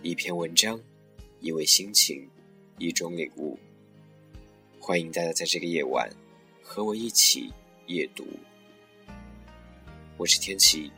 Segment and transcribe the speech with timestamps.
[0.00, 0.80] 一篇文章，
[1.40, 2.30] 一位心情，
[2.78, 3.58] 一种领悟。
[4.78, 6.08] 欢迎大家在这个夜晚
[6.62, 7.52] 和我一起
[7.88, 8.24] 夜读。
[10.16, 10.92] 我是天琪，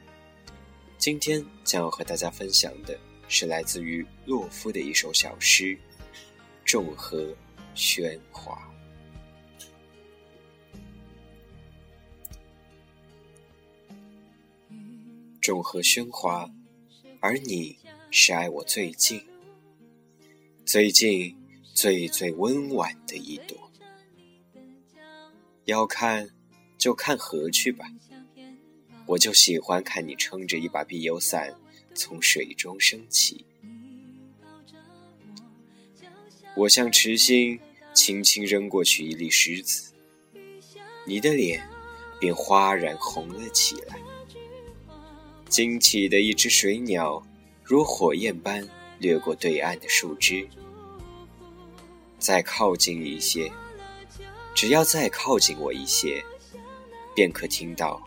[0.99, 5.75] 今天将要和大家分享的是来自于洛夫的一首小诗
[6.63, 7.35] 《众和
[7.75, 8.71] 喧哗》。
[15.41, 16.47] 众和喧哗，
[17.19, 17.79] 而你
[18.13, 19.23] 是爱我最近、
[20.65, 21.37] 最近、
[21.73, 23.71] 最最温婉的一朵。
[25.65, 26.29] 要看
[26.77, 27.87] 就看河去吧，
[29.07, 31.55] 我就喜欢看你撑着一把碧油伞
[31.95, 33.47] 从水中升起。
[36.57, 37.61] 我向池心
[37.95, 39.93] 轻轻扔过去一粒石子，
[41.07, 41.65] 你的脸
[42.19, 44.01] 便哗然红了起来。
[45.49, 47.25] 惊起的一只水鸟，
[47.71, 50.45] 如火焰般掠过对岸的树枝。
[52.19, 53.49] 再靠近一些，
[54.53, 56.25] 只要再靠近我一些，
[57.15, 58.03] 便可听到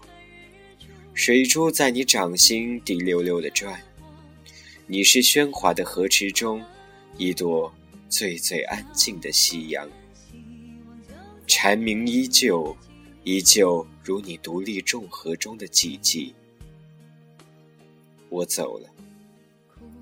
[1.13, 3.81] 水珠在你掌心滴溜溜的转。
[4.85, 6.61] 你是喧哗的河池中
[7.15, 7.73] 一朵
[8.09, 9.89] 最最安静的夕阳，
[11.47, 12.75] 蝉鸣依旧，
[13.23, 16.33] 依旧如你独立众河中的寂寂。
[18.27, 18.89] 我走了，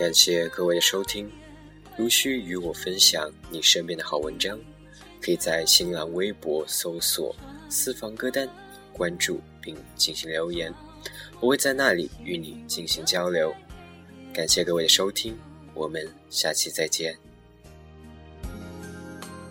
[0.00, 1.30] 感谢各位的收听。
[1.94, 4.58] 如需与我分享你身边的好文章，
[5.20, 7.36] 可以在新浪微博搜索
[7.68, 8.48] “私房歌单”，
[8.94, 10.72] 关注并进行留言，
[11.38, 13.54] 我会在那里与你进行交流。
[14.32, 15.38] 感谢各位的收听，
[15.74, 17.14] 我们下期再见。